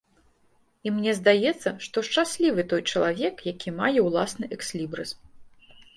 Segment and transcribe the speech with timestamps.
[0.87, 5.09] І мне здаецца, што шчаслівы той чалавек, які мае ўласны экслібрыс.